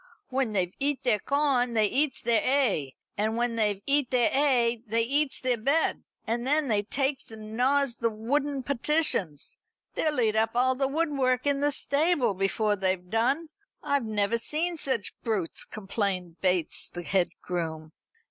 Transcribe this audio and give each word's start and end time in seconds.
"When 0.29 0.53
they've 0.53 0.73
eat 0.79 1.03
their 1.03 1.19
corn 1.19 1.75
they 1.75 1.85
eats 1.85 2.23
their 2.23 2.41
'ay, 2.43 2.93
and 3.19 3.37
when 3.37 3.55
they've 3.55 3.83
eat 3.85 4.09
their 4.09 4.31
'ay 4.33 4.81
they 4.87 5.03
eats 5.03 5.39
their 5.39 5.59
bed, 5.59 6.01
and 6.25 6.47
then 6.47 6.69
they 6.69 6.81
takes 6.81 7.29
and 7.29 7.55
gnaws 7.55 7.97
the 7.97 8.09
wooden 8.09 8.63
partitions. 8.63 9.57
They'll 9.93 10.19
eat 10.21 10.35
up 10.35 10.55
all 10.55 10.73
the 10.73 10.87
woodwork 10.87 11.45
in 11.45 11.59
the 11.59 11.71
stable, 11.71 12.33
before 12.33 12.75
they've 12.75 13.11
done. 13.11 13.49
I 13.83 13.99
never 13.99 14.39
see 14.39 14.75
such 14.75 15.13
brutes," 15.21 15.65
complained 15.65 16.41
Bates, 16.41 16.89
the 16.89 17.03
head 17.03 17.29
groom. 17.43 17.91